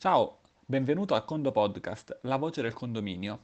Ciao, 0.00 0.38
benvenuto 0.64 1.14
al 1.14 1.26
Condo 1.26 1.52
Podcast, 1.52 2.20
la 2.22 2.36
voce 2.36 2.62
del 2.62 2.72
condominio. 2.72 3.40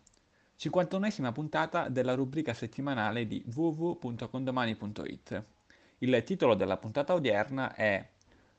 51esima 0.58 1.30
puntata 1.30 1.90
della 1.90 2.14
rubrica 2.14 2.54
settimanale 2.54 3.26
di 3.26 3.44
www.condomani.it. 3.54 5.44
Il 5.98 6.24
titolo 6.24 6.54
della 6.54 6.78
puntata 6.78 7.12
odierna 7.12 7.74
è 7.74 8.08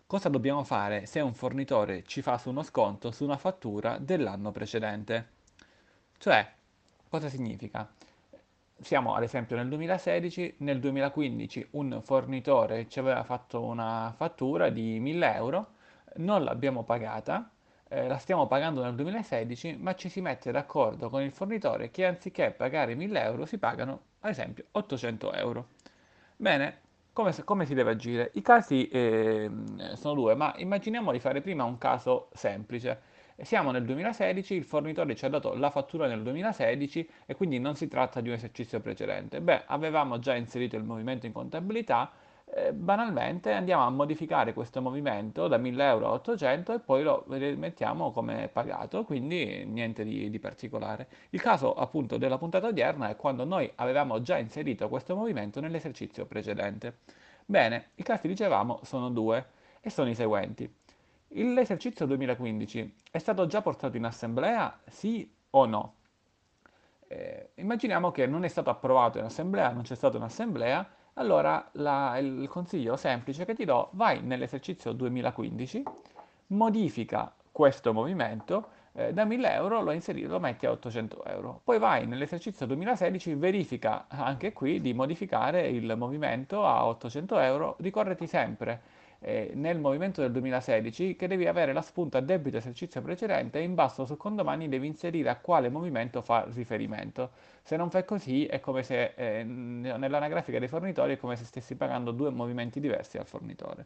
Cosa 0.06 0.30
dobbiamo 0.30 0.64
fare 0.64 1.08
se 1.08 1.22
un 1.22 1.34
fornitore 1.34 2.04
ci 2.04 2.22
fa 2.22 2.38
su 2.38 2.50
uno 2.50 2.62
sconto 2.62 3.10
su 3.10 3.24
una 3.24 3.38
fattura 3.38 3.98
dell'anno 3.98 4.52
precedente? 4.52 5.30
Cioè, 6.20 6.54
cosa 7.10 7.30
significa? 7.30 7.92
Siamo 8.80 9.16
ad 9.16 9.24
esempio 9.24 9.56
nel 9.56 9.70
2016, 9.70 10.58
nel 10.60 10.80
2015 10.80 11.70
un 11.72 12.00
fornitore 12.04 12.88
ci 12.90 13.00
aveva 13.00 13.24
fatto 13.24 13.64
una 13.64 14.14
fattura 14.16 14.70
di 14.70 15.00
1000 15.00 15.34
euro, 15.34 15.68
non 16.18 16.44
l'abbiamo 16.44 16.84
pagata, 16.84 17.50
eh, 17.90 18.08
la 18.08 18.18
stiamo 18.18 18.48
pagando 18.48 18.84
nel 18.84 18.96
2016, 18.96 19.78
ma 19.80 19.96
ci 19.96 20.10
si 20.10 20.22
mette 20.22 20.52
d'accordo 20.52 21.10
con 21.10 21.22
il 21.22 21.32
fornitore 21.32 21.90
che 21.92 22.06
anziché 22.06 22.52
pagare 22.52 22.96
1000 22.96 23.22
euro 23.22 23.46
si 23.46 23.58
pagano 23.58 24.02
ad 24.22 24.32
esempio 24.32 24.66
800 24.72 25.34
euro. 25.34 25.68
Bene, 26.36 26.82
come, 27.14 27.34
come 27.44 27.66
si 27.66 27.74
deve 27.74 27.92
agire? 27.92 28.32
I 28.36 28.42
casi 28.42 28.88
eh, 28.90 29.50
sono 29.96 30.14
due, 30.14 30.36
ma 30.36 30.54
immaginiamo 30.58 31.12
di 31.12 31.20
fare 31.20 31.42
prima 31.42 31.64
un 31.64 31.78
caso 31.78 32.30
semplice. 32.34 33.16
Siamo 33.42 33.72
nel 33.72 33.86
2016, 33.86 34.54
il 34.56 34.64
fornitore 34.64 35.16
ci 35.16 35.26
ha 35.26 35.30
dato 35.30 35.54
la 35.56 35.70
fattura 35.70 36.08
nel 36.08 36.24
2016 36.24 37.10
e 37.26 37.36
quindi 37.36 37.60
non 37.60 37.76
si 37.76 37.88
tratta 37.88 38.20
di 38.20 38.30
un 38.30 38.36
esercizio 38.36 38.80
precedente. 38.80 39.42
Beh, 39.42 39.64
avevamo 39.68 40.20
già 40.20 40.36
inserito 40.36 40.76
il 40.76 40.84
movimento 40.84 41.26
in 41.26 41.32
contabilità, 41.34 42.12
banalmente 42.74 43.52
andiamo 43.52 43.84
a 43.84 43.90
modificare 43.90 44.54
questo 44.54 44.82
movimento 44.82 45.48
da 45.48 45.58
1000 45.58 45.84
euro 45.84 46.08
a 46.08 46.12
800 46.14 46.74
e 46.74 46.80
poi 46.80 47.04
lo 47.04 47.24
mettiamo 47.28 48.12
come 48.12 48.48
pagato, 48.48 49.04
quindi 49.04 49.66
niente 49.66 50.04
di, 50.04 50.30
di 50.30 50.40
particolare. 50.40 51.08
Il 51.30 51.42
caso 51.42 51.74
appunto 51.74 52.18
della 52.18 52.38
puntata 52.38 52.68
odierna 52.68 53.10
è 53.10 53.16
quando 53.16 53.44
noi 53.44 53.72
avevamo 53.76 54.22
già 54.22 54.38
inserito 54.38 54.90
questo 54.90 55.16
movimento 55.16 55.60
nell'esercizio 55.60 56.26
precedente. 56.26 57.00
Bene, 57.46 57.92
i 57.96 58.04
casi 58.04 58.28
dicevamo 58.28 58.80
sono 58.84 59.10
due 59.10 59.46
e 59.80 59.90
sono 59.90 60.10
i 60.10 60.16
seguenti. 60.16 60.70
L'esercizio 61.30 62.06
2015 62.06 63.02
è 63.12 63.18
stato 63.18 63.46
già 63.48 63.62
portato 63.62 63.98
in 63.98 64.06
assemblea, 64.06 64.80
sì 64.86 65.30
o 65.52 65.66
no? 65.66 65.94
Eh, 67.08 67.52
immaginiamo 67.56 68.12
che 68.12 68.26
non 68.26 68.44
è 68.44 68.48
stato 68.48 68.70
approvato 68.70 69.18
in 69.18 69.26
assemblea, 69.26 69.72
non 69.72 69.84
c'è 69.84 69.96
stata 69.96 70.18
un'assemblea, 70.18 70.90
allora 71.18 71.68
la, 71.74 72.18
il 72.20 72.48
consiglio 72.48 72.96
semplice 72.96 73.46
che 73.46 73.54
ti 73.54 73.66
do, 73.66 73.90
vai 73.94 74.22
nell'esercizio 74.22 74.92
2015, 74.94 75.84
modifica 76.48 77.34
questo 77.52 77.92
movimento, 77.92 78.70
eh, 78.94 79.14
da 79.14 79.26
1000 79.26 79.54
euro 79.54 79.82
lo, 79.82 79.92
inseri, 79.92 80.24
lo 80.26 80.40
metti 80.40 80.66
a 80.66 80.72
800 80.72 81.26
euro. 81.26 81.62
Poi 81.64 81.80
vai 81.80 82.06
nell'esercizio 82.06 82.66
2016, 82.68 83.34
verifica 83.36 84.06
anche 84.08 84.54
qui 84.54 84.80
di 84.80 84.94
modificare 84.94 85.68
il 85.68 85.96
movimento 85.98 86.66
a 86.66 86.86
800 86.86 87.40
euro, 87.40 87.76
ricordati 87.80 88.28
sempre 88.28 88.82
eh, 89.20 89.52
nel 89.56 89.80
movimento 89.80 90.22
del 90.22 90.32
2016 90.32 91.16
che 91.16 91.28
devi 91.28 91.48
avere 91.48 91.74
la 91.74 91.82
spunta 91.82 92.20
debito 92.20 92.58
esercizio 92.58 93.02
precedente 93.02 93.60
e 93.60 93.64
in 93.64 93.74
basso 93.74 94.06
sul 94.06 94.18
condomani 94.18 94.70
devi 94.70 94.88
inserire 94.88 95.30
a 95.30 95.38
quale 95.38 95.70
movimento 95.70 96.22
fa 96.22 96.46
riferimento. 96.54 97.32
Se 97.64 97.76
non 97.76 97.90
fai 97.90 98.06
così 98.06 98.46
è 98.46 98.60
come 98.60 98.84
se 98.84 99.14
eh, 99.16 99.44
nell'anagrafica 99.44 100.60
dei 100.60 100.68
fornitori 100.68 101.14
è 101.14 101.18
come 101.18 101.36
se 101.36 101.46
stessi 101.46 101.76
pagando 101.76 102.12
due 102.12 102.30
movimenti 102.30 102.80
diversi 102.80 103.18
al 103.18 103.26
fornitore. 103.26 103.86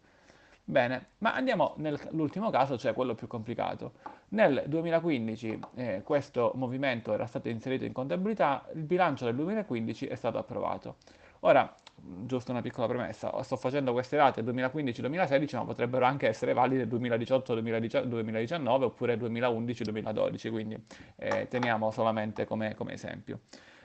Bene, 0.63 1.07
ma 1.19 1.33
andiamo 1.33 1.73
nell'ultimo 1.77 2.49
caso, 2.49 2.77
cioè 2.77 2.93
quello 2.93 3.15
più 3.15 3.27
complicato. 3.27 3.93
Nel 4.29 4.63
2015 4.67 5.59
eh, 5.75 6.01
questo 6.03 6.51
movimento 6.55 7.13
era 7.13 7.25
stato 7.25 7.49
inserito 7.49 7.83
in 7.83 7.91
contabilità, 7.93 8.65
il 8.73 8.83
bilancio 8.83 9.25
del 9.25 9.35
2015 9.35 10.05
è 10.05 10.15
stato 10.15 10.37
approvato. 10.37 10.97
Ora, 11.41 11.73
giusto 12.25 12.51
una 12.51 12.61
piccola 12.61 12.87
premessa, 12.87 13.41
sto 13.43 13.55
facendo 13.55 13.91
queste 13.93 14.17
date 14.17 14.41
2015-2016, 14.43 15.55
ma 15.55 15.65
potrebbero 15.65 16.05
anche 16.05 16.27
essere 16.27 16.53
valide 16.53 16.85
2018-2019 16.87 18.81
oppure 18.83 19.15
2011-2012, 19.17 20.49
quindi 20.49 20.83
eh, 21.17 21.47
teniamo 21.47 21.91
solamente 21.91 22.45
come, 22.45 22.75
come 22.75 22.93
esempio. 22.93 23.39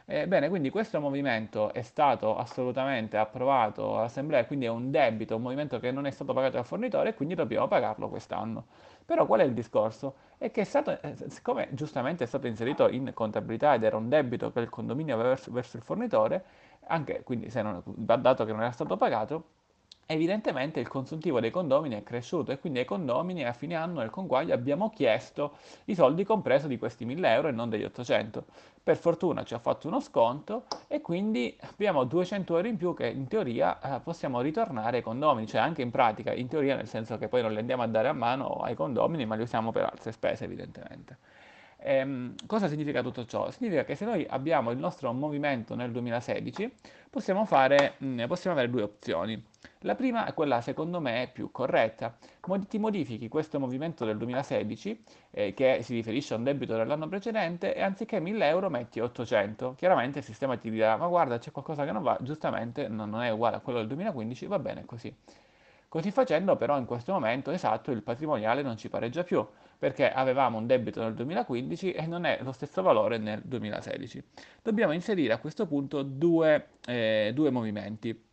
Eh, 0.09 0.28
bene, 0.28 0.49
quindi 0.49 0.71
questo 0.71 1.00
movimento 1.00 1.72
è 1.72 1.82
stato 1.82 2.37
assolutamente 2.37 3.16
approvato 3.16 3.99
all'assemblea, 3.99 4.47
quindi 4.47 4.66
è 4.66 4.69
un 4.69 4.93
debito, 4.93 5.34
un 5.34 5.43
movimento 5.43 5.81
che 5.81 5.91
non 5.91 6.06
è 6.06 6.12
stato 6.12 6.32
pagato 6.32 6.55
dal 6.55 6.65
fornitore 6.65 7.09
e 7.09 7.15
quindi 7.15 7.34
dobbiamo 7.34 7.66
pagarlo 7.66 8.09
quest'anno. 8.09 8.66
Però 9.05 9.26
qual 9.26 9.41
è 9.41 9.44
il 9.44 9.53
discorso? 9.53 10.15
È 10.38 10.53
che 10.53 10.60
è 10.60 10.65
stato, 10.65 11.00
eh, 11.03 11.16
siccome 11.28 11.69
giustamente 11.72 12.22
è 12.22 12.26
stato 12.28 12.47
inserito 12.47 12.88
in 12.88 13.10
contabilità 13.15 13.75
ed 13.75 13.82
era 13.82 13.97
un 13.97 14.09
debito 14.09 14.53
che 14.53 14.60
il 14.60 14.69
condominio 14.69 15.15
aveva 15.15 15.31
verso, 15.31 15.50
verso 15.50 15.76
il 15.76 15.82
fornitore, 15.82 16.44
anche 16.87 17.23
quindi 17.23 17.51
non, 17.63 17.83
dato 17.85 18.45
che 18.45 18.53
non 18.53 18.63
era 18.63 18.71
stato 18.71 18.97
pagato, 18.97 19.45
evidentemente 20.07 20.79
il 20.79 20.87
consuntivo 20.89 21.41
dei 21.41 21.51
condomini 21.51 21.97
è 21.97 22.03
cresciuto 22.03 22.53
e 22.53 22.59
quindi 22.59 22.79
ai 22.79 22.85
condomini 22.85 23.45
a 23.45 23.53
fine 23.53 23.75
anno 23.75 23.99
nel 23.99 24.11
conguaglio 24.11 24.55
abbiamo 24.55 24.91
chiesto 24.91 25.57
i 25.87 25.95
soldi 25.95 26.25
compreso 26.25 26.69
di 26.69 26.79
questi 26.79 27.05
1000 27.05 27.33
euro 27.33 27.49
e 27.49 27.51
non 27.51 27.69
degli 27.69 27.85
800. 27.85 28.45
Per 28.85 28.97
fortuna 28.97 29.43
ci 29.43 29.55
ha 29.55 29.59
fatto 29.59 29.89
uno 29.89 29.99
sconto 29.99 30.67
e 30.87 31.01
quindi 31.01 31.57
abbiamo 31.61 32.05
200 32.05 32.57
euro 32.57 32.69
in 32.69 32.77
più 32.77 32.95
che 32.95 33.09
in 33.09 33.27
teoria 33.27 33.81
eh, 33.81 34.01
possiamo 34.01 34.41
ritornare 34.41 34.99
ai 34.99 35.03
condomini, 35.03 35.49
cioè 35.49 35.61
anche 35.61 35.83
in 35.83 35.91
pratica, 35.91 36.33
in 36.33 36.47
teoria 36.47 36.77
nel 36.77 36.87
senso 36.87 37.19
che 37.19 37.27
poi 37.27 37.43
non 37.43 37.53
li 37.53 37.59
andiamo 37.59 37.83
a 37.83 37.89
dare 37.89 38.07
a 38.07 38.13
mano 38.13 38.61
ai 38.63 38.77
condomini 38.77 39.27
ma 39.27 39.35
li 39.35 39.43
usiamo 39.43 39.73
per 39.73 39.83
altre 39.85 40.13
spese 40.13 40.45
evidentemente. 40.45 41.19
Ehm, 41.78 42.34
cosa 42.47 42.69
significa 42.69 43.03
tutto 43.03 43.25
ciò? 43.26 43.50
Significa 43.50 43.84
che 43.84 43.94
se 43.94 44.04
noi 44.04 44.26
abbiamo 44.28 44.70
il 44.70 44.78
nostro 44.78 45.12
movimento 45.12 45.75
nel 45.75 45.91
2016, 45.92 46.72
possiamo, 47.10 47.44
fare, 47.44 47.94
mh, 47.98 48.22
mm, 48.22 48.26
possiamo 48.26 48.56
avere 48.56 48.70
due 48.70 48.82
opzioni. 48.82 49.42
La 49.81 49.94
prima 49.94 50.26
è 50.26 50.34
quella 50.34 50.60
secondo 50.60 51.00
me 51.00 51.31
più 51.32 51.50
corretta. 51.53 52.16
Mod- 52.47 52.66
ti 52.66 52.78
modifichi 52.78 53.28
questo 53.28 53.59
movimento 53.60 54.04
del 54.04 54.16
2016, 54.16 55.03
eh, 55.31 55.54
che 55.54 55.81
si 55.82 55.94
riferisce 55.94 56.34
a 56.34 56.37
un 56.38 56.44
debito 56.44 56.76
dell'anno 56.76 57.09
precedente, 57.09 57.75
e 57.75 57.82
anziché 57.82 58.20
1000 58.20 58.48
euro 58.48 58.70
metti 58.70 59.00
800. 59.00 59.75
Chiaramente 59.76 60.19
il 60.20 60.25
sistema 60.25 60.56
ti 60.56 60.70
dirà, 60.70 60.97
ma 60.97 61.06
guarda 61.06 61.38
c'è 61.38 61.50
qualcosa 61.53 61.84
che 61.84 61.93
non 61.93 62.03
va, 62.03 62.16
giustamente 62.20 62.88
non, 62.88 63.10
non 63.10 63.22
è 63.22 63.31
uguale 63.31 63.56
a 63.56 63.60
quello 63.60 63.78
del 63.78 63.88
2015, 63.88 64.47
va 64.47 64.58
bene 64.58 64.84
così. 64.84 65.14
Così 65.89 66.11
facendo 66.11 66.57
però 66.57 66.79
in 66.79 66.85
questo 66.85 67.13
momento 67.13 67.51
esatto 67.51 67.91
il 67.91 68.03
patrimoniale 68.03 68.63
non 68.63 68.77
ci 68.77 68.89
pareggia 68.89 69.23
più 69.23 69.47
perché 69.79 70.11
avevamo 70.11 70.59
un 70.59 70.67
debito 70.67 71.03
nel 71.03 71.15
2015 71.15 71.93
e 71.93 72.07
non 72.07 72.25
è 72.25 72.39
lo 72.43 72.53
stesso 72.53 72.83
valore 72.83 73.19
nel 73.19 73.43
2016. 73.45 74.23
Dobbiamo 74.63 74.93
inserire 74.93 75.33
a 75.33 75.39
questo 75.39 75.67
punto 75.67 76.03
due, 76.03 76.69
eh, 76.87 77.31
due 77.35 77.51
movimenti. 77.51 78.25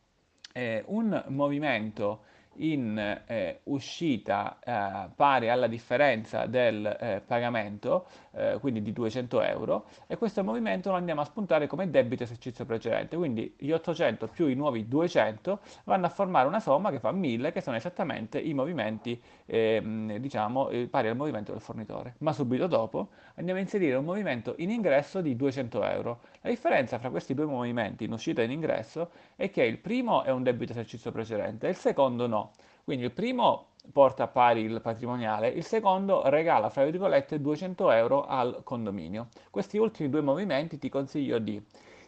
Eh, 0.54 0.84
un 0.88 1.24
movimento 1.28 2.24
in 2.58 2.98
eh, 3.26 3.60
uscita 3.64 4.58
eh, 4.64 5.10
pari 5.16 5.50
alla 5.50 5.68
differenza 5.68 6.46
del 6.46 6.86
eh, 6.86 7.22
pagamento, 7.26 8.06
eh, 8.32 8.58
quindi 8.60 8.82
di 8.82 8.94
200 8.94 9.42
euro, 9.42 9.86
e 10.08 10.18
questo 10.18 10.44
movimento 10.44 10.90
lo 10.90 10.96
andiamo 10.98 11.22
a 11.22 11.26
spuntare 11.26 11.68
come 11.68 11.90
debito 11.90 12.24
esercizio 12.24 12.66
precedente, 12.66 13.16
quindi 13.16 13.56
gli 13.58 13.72
800 13.72 14.28
più 14.28 14.48
i 14.48 14.56
nuovi 14.56 14.88
200 14.88 15.60
vanno 15.86 16.06
a 16.06 16.10
formare 16.10 16.48
una 16.48 16.60
somma 16.60 16.92
che 16.92 17.00
fa 17.00 17.12
1000, 17.12 17.52
che 17.52 17.62
sono 17.62 17.76
esattamente 17.76 18.40
i 18.40 18.54
movimenti, 18.54 19.20
ehm, 19.46 20.18
diciamo, 20.18 20.70
eh, 20.70 20.88
pari 20.88 21.08
al 21.08 21.16
movimento 21.16 21.52
del 21.52 21.62
fornitore. 21.62 22.16
Ma 22.20 22.34
subito 22.34 22.68
dopo 22.68 23.10
andiamo 23.36 23.60
a 23.60 23.62
inserire 23.64 23.96
un 23.96 24.06
movimento 24.06 24.56
in 24.58 24.70
ingresso 24.70 25.22
di 25.22 25.36
200 25.36 25.84
euro. 25.84 26.20
La 26.42 26.50
differenza 26.50 27.00
fra 27.00 27.10
questi 27.10 27.34
due 27.34 27.46
movimenti 27.46 28.04
in 28.06 28.12
uscita 28.12 28.42
e 28.42 28.46
in 28.46 28.52
ingresso 28.52 29.10
è 29.36 29.50
che 29.50 29.64
il 29.64 29.78
primo 29.78 30.24
è 30.24 30.32
un 30.32 30.44
debito 30.44 30.72
esercizio 30.72 31.12
precedente 31.12 31.68
e 31.68 31.70
il 31.72 31.76
secondo 31.76 32.28
no. 32.28 32.43
Quindi 32.84 33.06
il 33.06 33.12
primo 33.12 33.68
porta 33.92 34.24
a 34.24 34.28
pari 34.28 34.62
il 34.62 34.82
patrimoniale, 34.82 35.50
il 35.50 35.64
secondo 35.64 36.30
regala, 36.30 36.70
fra 36.70 36.86
virgolette, 36.86 37.42
200 37.42 37.92
euro 37.92 38.26
al 38.26 38.62
condominio. 38.64 39.28
Questi 39.50 39.78
ultimi 39.78 40.10
due 40.10 40.22
movimenti 40.22 40.78
ti 40.78 40.90
consiglio 40.90 41.40
di 41.40 41.62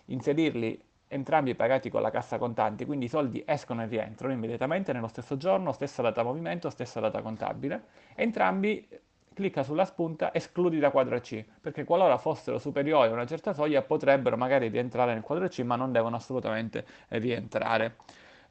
inserirli 0.06 0.82
entrambi 1.08 1.56
pagati 1.56 1.90
con 1.90 2.02
la 2.02 2.10
cassa 2.10 2.38
contanti, 2.38 2.86
quindi 2.86 3.06
i 3.06 3.10
soldi 3.10 3.44
escono 3.46 3.84
e 3.84 3.88
rientrano 3.88 4.34
immediatamente 4.34 4.92
nello 4.92 5.08
stesso 5.08 5.38
giorno, 5.38 5.72
stessa 5.72 6.02
data 6.02 6.24
movimento, 6.24 6.70
stessa 6.70 7.00
data 7.00 7.22
contabile, 7.22 7.84
entrambi 8.16 8.88
clicca 9.34 9.64
sulla 9.64 9.86
spunta 9.86 10.34
escludi 10.34 10.80
da 10.80 10.92
quadro 10.92 11.20
C, 11.20 11.44
perché 11.62 11.84
qualora 11.84 12.18
fossero 12.18 12.58
superiori 12.58 13.10
a 13.10 13.12
una 13.12 13.26
certa 13.26 13.54
soglia 13.54 13.82
potrebbero 13.82 14.38
magari 14.38 14.70
rientrare 14.70 15.14
nel 15.14 15.22
quadro 15.22 15.48
C, 15.48 15.60
ma 15.60 15.76
non 15.76 15.92
devono 15.92 16.16
assolutamente 16.16 16.86
rientrare. 17.10 17.98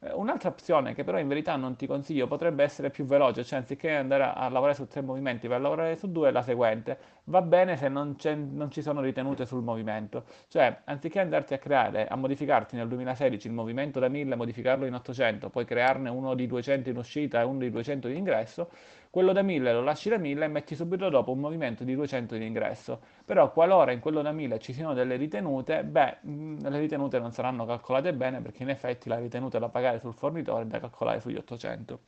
Eh, 0.05 0.13
un'altra 0.13 0.49
opzione 0.49 0.93
che 0.93 1.03
però 1.03 1.17
in 1.17 1.27
verità 1.27 1.55
non 1.55 1.75
ti 1.75 1.87
consiglio 1.87 2.27
potrebbe 2.27 2.63
essere 2.63 2.89
più 2.91 3.05
veloce, 3.05 3.43
cioè 3.43 3.59
anziché 3.59 3.91
andare 3.91 4.23
a, 4.23 4.47
lavorare 4.49 4.75
su 4.75 4.87
tre 4.87 5.01
movimenti 5.01 5.47
per 5.47 5.59
lavorare 5.61 5.95
su 5.95 6.11
due 6.11 6.29
è 6.29 6.31
la 6.31 6.43
seguente. 6.43 6.97
Va 7.25 7.41
bene 7.41 7.75
se 7.75 7.89
non, 7.89 8.15
non, 8.51 8.69
ci 8.71 8.81
sono 8.83 9.01
ritenute 9.01 9.45
sul 9.45 9.63
movimento, 9.63 10.25
cioè 10.47 10.81
anziché 10.85 11.19
andarti 11.19 11.53
a 11.55 11.57
creare, 11.57 12.07
a 12.07 12.15
modificarti 12.15 12.75
nel 12.75 12.87
2016 12.87 13.47
il 13.47 13.53
movimento 13.53 13.99
da 13.99 14.07
1000, 14.07 14.35
modificarlo 14.35 14.85
in 14.85 14.93
800, 14.93 15.49
poi 15.49 15.65
crearne 15.65 16.09
uno 16.09 16.35
di 16.35 16.45
200 16.45 16.89
in 16.89 16.97
uscita 16.97 17.41
e 17.41 17.43
uno 17.43 17.59
di 17.59 17.71
200 17.71 18.07
in 18.09 18.17
ingresso, 18.17 18.69
quello 19.15 19.31
da 19.31 19.43
1000 19.43 19.71
lo 19.71 19.81
lasci 19.81 20.09
da 20.09 20.17
1000 20.17 20.43
e 20.43 20.47
metti 20.49 20.75
subito 20.75 21.07
dopo 21.07 21.31
un 21.31 21.39
movimento 21.39 21.85
di 21.85 21.95
200 21.95 22.35
di 22.35 22.45
ingresso. 22.45 22.99
Però 23.23 23.49
qualora 23.53 23.93
in 23.93 24.01
quello 24.01 24.21
da 24.21 24.33
1000 24.33 24.59
ci 24.59 24.73
siano 24.73 24.93
delle 24.93 25.15
ritenute, 25.15 25.85
beh, 25.85 26.17
mm, 26.27 26.57
le 26.67 26.79
ritenute 26.79 27.17
non 27.17 27.31
saranno 27.31 27.65
calcolate 27.65 28.13
bene 28.13 28.41
perché 28.41 28.63
in 28.63 28.69
effetti 28.71 29.07
la 29.07 29.17
ritenuta 29.17 29.57
da 29.57 29.69
pagare 29.69 30.01
sul 30.01 30.13
fornitore 30.13 30.63
è 30.63 30.65
da 30.65 30.81
calcolare 30.81 31.21
sugli 31.21 31.37
800. 31.37 31.99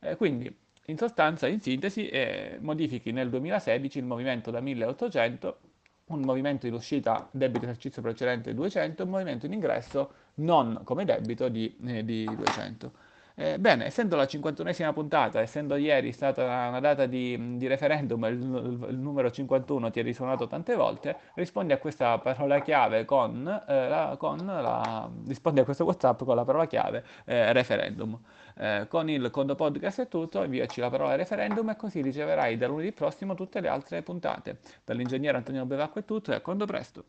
Eh, 0.00 0.16
quindi 0.16 0.52
in 0.86 0.96
sostanza, 0.96 1.46
in 1.46 1.60
sintesi, 1.60 2.08
eh, 2.08 2.58
modifichi 2.60 3.12
nel 3.12 3.30
2016 3.30 3.98
il 3.98 4.04
movimento 4.04 4.50
da 4.50 4.58
1800 4.58 5.58
un 6.06 6.20
movimento 6.22 6.66
in 6.66 6.74
uscita 6.74 7.28
debito 7.30 7.66
esercizio 7.66 8.02
precedente 8.02 8.54
200 8.54 9.02
e 9.02 9.04
un 9.04 9.10
movimento 9.12 9.46
in 9.46 9.52
ingresso 9.52 10.12
non 10.40 10.80
come 10.82 11.04
debito 11.04 11.48
di, 11.48 11.76
eh, 11.86 12.04
di 12.04 12.24
200. 12.24 13.09
Eh, 13.34 13.58
bene, 13.58 13.86
essendo 13.86 14.16
la 14.16 14.24
51esima 14.24 14.92
puntata, 14.92 15.40
essendo 15.40 15.76
ieri 15.76 16.12
stata 16.12 16.42
una 16.68 16.80
data 16.80 17.06
di, 17.06 17.56
di 17.56 17.66
referendum, 17.66 18.24
il, 18.24 18.86
il, 18.90 18.98
numero 18.98 19.30
51 19.30 19.90
ti 19.90 20.00
è 20.00 20.02
risuonato 20.02 20.46
tante 20.46 20.74
volte, 20.74 21.16
rispondi 21.34 21.72
a 21.72 21.78
questa 21.78 22.18
parola 22.18 22.60
chiave 22.60 23.04
con, 23.04 23.46
eh, 23.66 23.88
la, 23.88 24.16
con 24.18 24.44
la, 24.44 25.10
rispondi 25.26 25.60
a 25.60 25.64
questo 25.64 25.84
WhatsApp 25.84 26.22
con 26.22 26.36
la 26.36 26.44
parola 26.44 26.66
chiave 26.66 27.04
eh, 27.24 27.52
referendum. 27.52 28.18
Eh, 28.56 28.86
con 28.88 29.08
il 29.08 29.30
Condo 29.30 29.54
Podcast 29.54 30.02
è 30.02 30.08
tutto, 30.08 30.42
inviaci 30.42 30.80
la 30.80 30.90
parola 30.90 31.14
referendum 31.14 31.70
e 31.70 31.76
così 31.76 32.02
riceverai 32.02 32.56
da 32.56 32.66
lunedì 32.66 32.92
prossimo 32.92 33.34
tutte 33.34 33.60
le 33.60 33.68
altre 33.68 34.02
puntate. 34.02 34.58
Dall'ingegnere 34.84 35.36
Antonio 35.38 35.64
Bevacqua 35.64 36.00
è 36.00 36.04
tutto 36.04 36.32
e 36.32 36.34
a 36.34 36.40
Condo 36.40 36.66
presto! 36.66 37.04